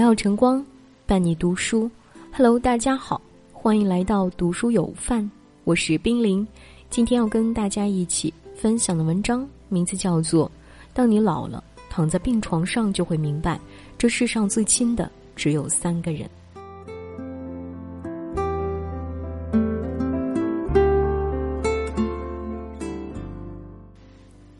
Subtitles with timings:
[0.00, 0.64] 美好晨光
[1.04, 1.90] 伴你读书
[2.32, 3.20] ，Hello，大家好，
[3.52, 5.28] 欢迎来到读书有范，
[5.64, 6.48] 我是冰凌。
[6.88, 10.48] 今天要跟大家一起分享的文章名字叫做
[10.94, 13.60] 《当你老了，躺在病床上就会明白，
[13.98, 16.26] 这世上最亲的只有三个人》。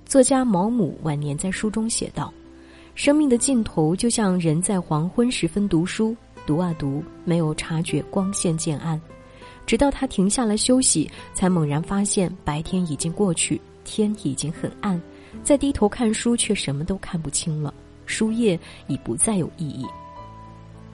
[0.05, 2.30] 作家毛姆晚年在书中写道。
[2.95, 6.15] 生命的尽头，就像人在黄昏时分读书，
[6.47, 9.01] 读啊读，没有察觉光线渐暗，
[9.65, 15.01] 直到他停下来休息，才猛然发现白天已经过去，天已经很暗，
[15.43, 17.73] 再低头看书，却什么都看不清了，
[18.05, 19.87] 书页已不再有意义。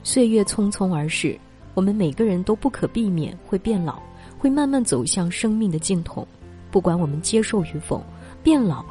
[0.04, 1.36] 岁月匆匆而逝，
[1.74, 3.98] 我们每个人都不可避免会变老，
[4.38, 6.26] 会慢慢走向生命的尽头，
[6.70, 8.00] 不管我们接受与否，
[8.44, 8.84] 变老。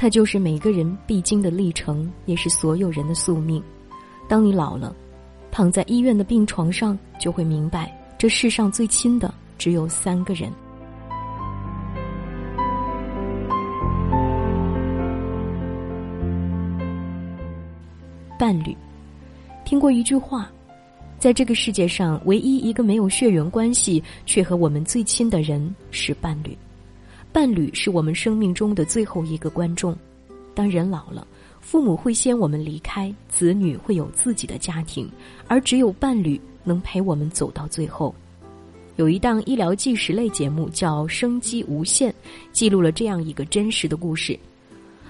[0.00, 3.60] 它就是每个人必经的历程，也是所有人的宿命。
[4.28, 4.94] 当你老了，
[5.50, 10.52] 躺在医院的病床上，就会明白，这世上最亲的只有三个人：
[18.38, 18.76] 伴侣。
[19.64, 20.48] 听过一句话，
[21.18, 26.56] 在这个世界上，唯一一个没有血缘关系却和我们最亲的人是伴侣。
[27.32, 29.96] 伴侣是我们生命中的最后一个观众。
[30.54, 31.26] 当人老了，
[31.60, 35.08] 父母会先我们离开，子女会有自己的家庭，
[35.46, 38.14] 而只有伴侣能陪我们走到最后。
[38.96, 42.10] 有一档医疗纪实类节目叫《生机无限》，
[42.50, 44.36] 记录了这样一个真实的故事：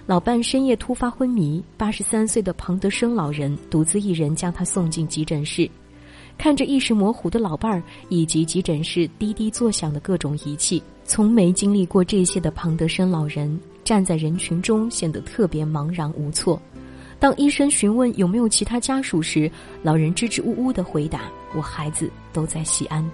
[0.04, 5.70] 老伴深夜突发昏迷，八十三岁的庞德生老人独自一人将他送进急诊室。
[6.38, 16.60] 看着意识模糊的老伴儿以及急诊室滴滴作响的各种仪器，从没经历过这些的庞德生老人站在人群中显得特别茫然无措。
[17.18, 19.50] 当医生询问有没有其他家属时，
[19.82, 21.22] 老人支支吾吾的回答
[21.56, 23.04] ：“我孩子都在西安。”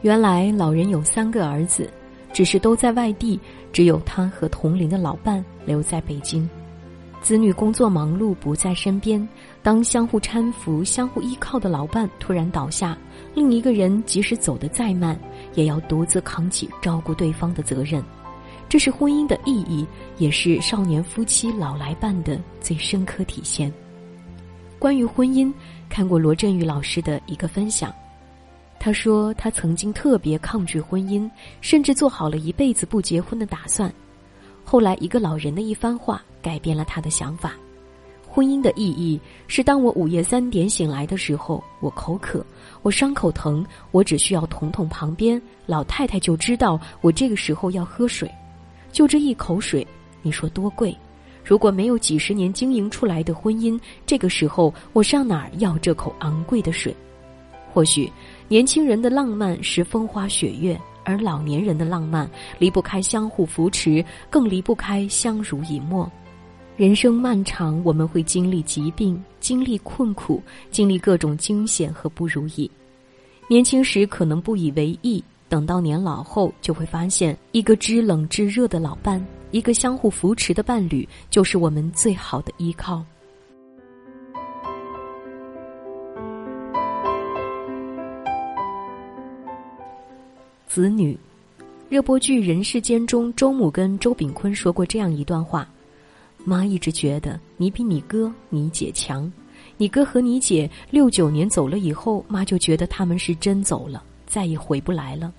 [0.00, 1.88] 原来老人有三个儿子，
[2.32, 3.38] 只是都在外地，
[3.70, 6.48] 只有他和同龄的老伴留在北京。
[7.20, 9.28] 子女工作忙碌不在身边，
[9.62, 12.98] 当相互搀扶、相互依靠的老伴突然倒下，
[13.32, 15.16] 另一个人即使走得再慢，
[15.54, 18.02] 也要独自扛起照顾对方的责任。
[18.68, 19.86] 这是婚姻的意义，
[20.18, 23.72] 也是少年夫妻老来伴的最深刻体现。
[24.80, 25.52] 关于婚姻，
[25.88, 27.94] 看过罗振宇老师的一个分享，
[28.80, 31.30] 他说他曾经特别抗拒婚姻，
[31.60, 33.92] 甚至做好了一辈子不结婚的打算。
[34.64, 37.52] 后来，一个老人的一番话改变了他的想法。
[38.34, 42.42] 婚姻的意义是，当我午夜三点醒来的时候，我口渴，
[42.80, 48.26] 我伤口疼，我只需要捅捅旁边老太太，就知道我这个时候要喝水。
[48.90, 49.86] 就这一口水，
[50.22, 50.96] 你说多贵？
[51.44, 56.96] 如果没有几十年经营出来的婚姻，这个时候我上哪儿要这口昂贵的水？
[57.70, 58.10] 或许，
[58.48, 60.80] 年轻人的浪漫是风花雪月。
[61.04, 66.10] 而老年人的浪漫离不开相互扶持，更离不开相濡以沫。
[66.82, 72.68] 人生漫长，我们会经历疾病，经历困苦，经历各种惊险和不如意。
[73.46, 83.00] 年轻时可能不以为意，等到年老后，就会发现，一个知冷知热的老伴，一个相互扶持的伴侣，就是我们最好的依靠。
[90.66, 91.16] 子女，
[91.88, 95.68] 热播剧《人世间》中，周母跟周秉昆说过这样一段话
[96.44, 99.30] ：“妈一直觉得你比你哥、你姐强。
[99.76, 105.32] 你哥和你姐六九年走了以后，妈就觉得他们是真走了，再也回不来了。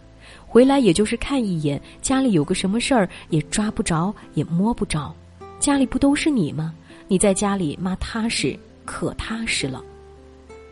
[0.45, 5.13] 回来也就是看一眼，家里有个什么事儿也抓不着，也摸不着。
[5.59, 6.73] 家里不都是你吗？
[7.07, 9.83] 你在家里，妈踏实，可踏实了。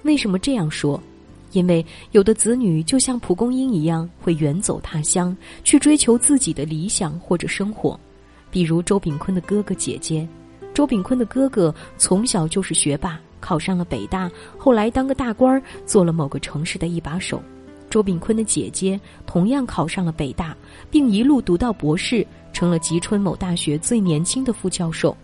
[0.03, 1.01] 为什么这样说？”
[1.51, 5.35] 因为有的子女就像蒲公英一样，会远走他乡，
[5.65, 7.99] 去追求自己的理想或者生活。
[8.51, 10.27] 比如周炳坤的哥哥姐姐，
[10.73, 17.41] 周炳坤的哥哥从小就是学霸，考上了北大，后来当个大官儿，做了某个城市的一把手。
[17.89, 20.55] 周炳坤的姐姐同样考上了北大，
[20.89, 25.15] 并一路读到博士，成了吉春某大学最年轻的副教授。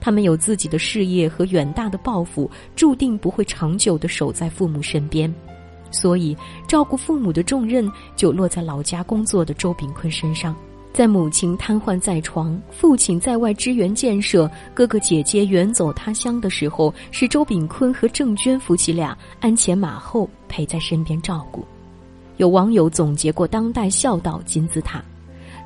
[0.00, 5.32] 他们有自己的事业和远大的抱负，注定不会长久的守在父母身边。
[5.90, 6.36] 所以，
[6.66, 10.56] 照顾父母的重任就落在老家工作的周炳坤身上。
[10.92, 21.64] 在母亲瘫痪在床、父亲在外支援建设、哥哥姐姐远走他乡的时候，是周炳坤和郑娟夫妻俩鞍前马后陪在身边照顾。
[22.36, 25.02] 有网友总结过当代孝道金字塔：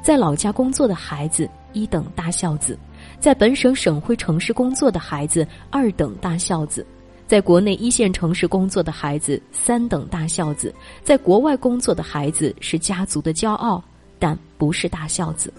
[0.00, 2.78] 在老家工作的孩子一等大孝子，
[3.18, 6.86] 在本省省会城市工作的孩子二等大孝子。
[7.26, 13.82] 在国内一线城市工作的孩子三等大孝子，在国外工作的孩子是家族的骄傲，
[14.18, 15.52] 但不是大孝子。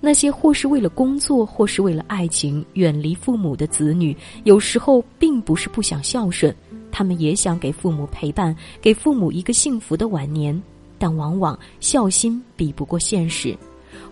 [0.00, 6.52] 那些或是为了工作，或是为了爱情远离父母的子女，有时候并不是不想孝顺，
[6.90, 10.60] 他们也想给父母陪伴，给父母一个幸福的晚年，
[10.98, 13.56] 但往往孝心比不过现实。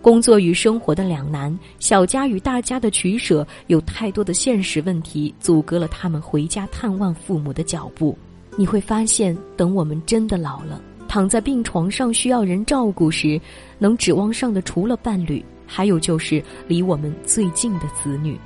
[0.00, 8.16] 工作与生活的两难，小家与大家的取舍，有太多的现实问题阻隔了他们回家探望父母的脚步。
[8.56, 13.40] 你会发现，等我们真的老了，躺在病床上需要人照顾时，
[13.80, 18.38] 能指望上的除了伴侣，还有就是离我们最近的子女。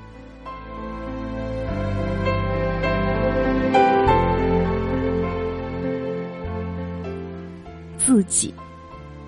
[7.99, 8.55] 自己，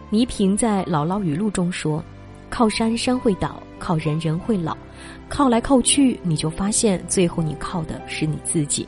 [0.09, 2.03] 倪萍在《姥姥语录》中说。
[2.49, 4.75] 靠山山会倒，靠人人会老，
[5.29, 8.87] 靠来靠去，你就发现最后你靠的是你自己。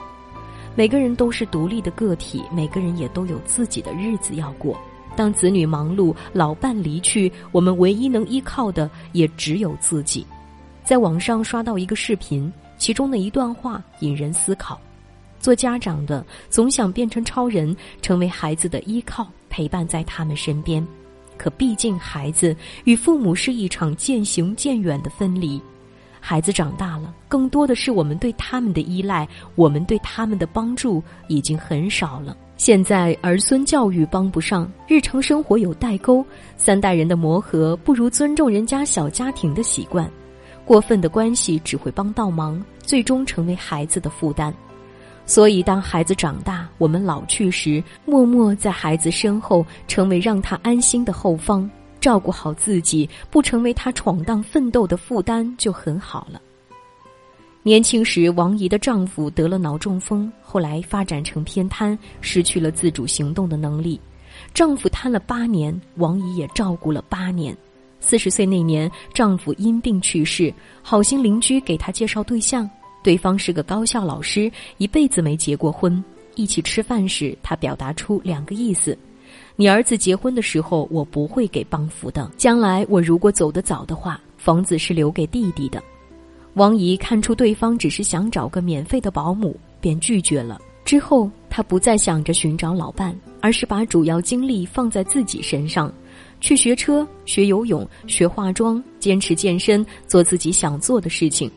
[0.79, 4.79] 每个人都是独立的个体，每个人也都有自己的日子要过。
[5.17, 10.25] 当子女忙碌，老伴离去，我们唯一能依靠的也只有自己。
[10.85, 14.81] 在网上刷到一个视频，其中的一段话引人思考：
[15.41, 20.87] 做家长的总想变成超人，成为孩子的依靠，陪伴在他们身边。
[21.37, 22.55] 可毕竟，孩子
[22.85, 25.61] 与父母是一场渐行渐远的分离。
[26.29, 32.37] 孩子长大了，更多的是我们对他们的依赖，我们对他们的帮助已经很少了。
[32.59, 36.23] 现在儿孙教育帮不上，日常生活有代沟，
[36.55, 40.07] 三代人的磨合不如尊重人家小家庭的习惯。
[40.67, 44.53] 过分的关系只会帮倒忙，最终成为孩子的负担。
[45.25, 56.41] 所以，当孩子长大，我们老去时，默默在孩子身后，成为让他安心的后方，照顾好自己，不成为他闯荡奋斗的负担，就很好了。
[57.63, 64.01] 年轻时，王姨的丈夫得了脑中风，后来发展成偏瘫，失去了自主行动的能力。
[64.55, 67.55] 丈夫瘫了八年，王姨也照顾了八年。
[68.01, 72.69] 四十岁那年，丈夫因病去世，好心邻居给她介绍对象。
[73.03, 76.03] 对方是个高校老师，一辈子没结过婚。
[76.37, 78.97] 一起吃饭时，他表达出两个意思：
[79.61, 85.83] 你儿子结婚的时候，我不会给帮扶的；将来我如果走得早的话，房子是留给弟弟的。
[86.55, 90.61] 王姨看出对方只是想找个免费的保姆，便拒绝了。
[90.85, 95.93] 之后，她不再想着寻找老伴，而是把主要精力放在自己身上，
[96.41, 101.51] 去学车、学游泳、学化妆，坚持健身，做自己想做的事情。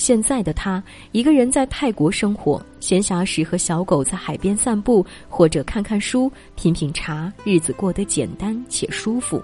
[0.00, 0.82] 现在的他
[1.12, 9.40] 一个人在泰国生活，闲暇时和小狗在海边散步，或者看看书、品品茶，日子过得简单且舒服。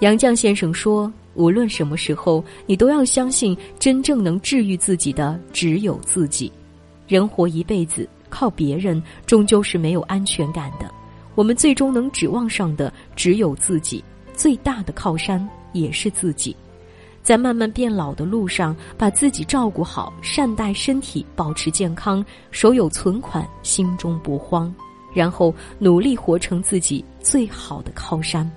[0.00, 6.50] 杨绛先生说：“无论什么时候，你都要相信，真正能治愈自己的只有自己。
[7.06, 10.92] 人活一辈子，靠别人终究是没有安全感的。
[11.36, 14.02] 我们最终能指望上的只有自己，
[14.34, 16.56] 最大的靠山也是自己。”
[17.24, 24.72] 在慢慢变老的路上，把自己照顾好，善待身体，保持健康，手有存款，心中不慌，
[25.14, 28.48] 然后努力活成自己最好的靠山。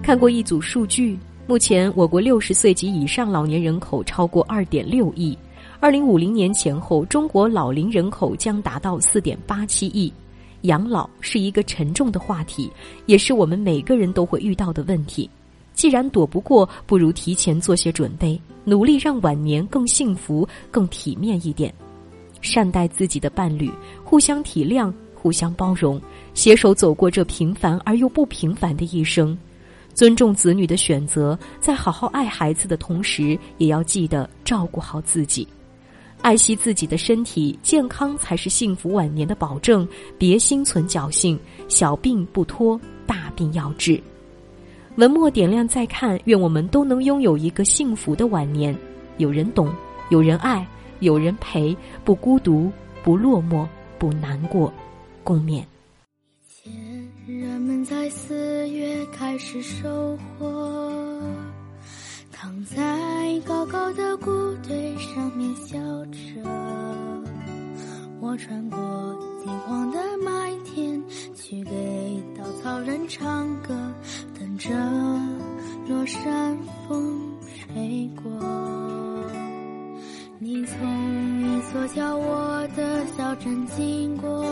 [0.00, 1.18] 看过一组数据，
[1.48, 5.36] 目前我国六十岁及以上老年人口超过二点六亿。
[5.84, 10.10] 二零五零年前后，中国老龄人口将达到四点八七亿。
[10.62, 12.72] 养老是一个沉重的话题，
[13.04, 15.28] 也是我们每个人都会遇到的问题。
[15.74, 21.70] 既然躲不过，不如提前做些准备，努力让晚年更幸福、更体面一点。
[22.40, 23.70] 善待自己的伴侣，
[24.02, 26.00] 互相体谅、互相包容，
[26.32, 29.36] 携手走过这平凡而又不平凡的一生。
[29.92, 35.46] 尊重子女的选择，在好好爱孩子的同时，也要记得照顾好自己。
[36.24, 41.38] 爱惜自己的身体健康才是幸福晚年的保证，别心存侥幸，
[41.68, 44.02] 小病不拖，大病要治。
[44.96, 48.74] 文末点亮再看，愿我们都能拥有一个幸福的晚年，
[49.18, 49.70] 有人懂，
[50.08, 50.66] 有人爱，
[51.00, 51.76] 有人陪，
[52.06, 54.72] 不孤独，不落寞，不难过，
[55.22, 55.58] 共勉。
[55.58, 55.66] 以
[56.48, 61.03] 前人们在四月开始收获。
[62.44, 64.30] 躺在高高的谷
[64.68, 66.42] 堆上面笑着，
[68.20, 71.02] 我穿过金黄的麦田，
[71.34, 73.74] 去给稻草人唱歌，
[74.38, 74.68] 等着
[75.88, 76.54] 落山
[76.86, 77.18] 风
[77.56, 78.30] 吹过。
[80.38, 84.44] 你从一座叫我的小镇经过，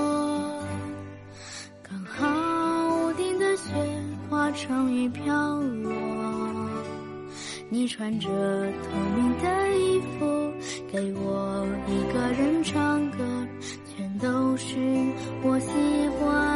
[1.83, 2.27] 刚好
[3.05, 3.71] 屋顶的雪
[4.31, 4.51] 花。
[4.53, 6.22] 成雨飘落。
[7.73, 9.49] 你穿着透明的
[9.79, 10.53] 衣服，
[10.93, 13.25] 给我一个人唱歌，
[13.97, 14.77] 全都是
[15.43, 15.71] 我喜
[16.21, 16.52] 欢。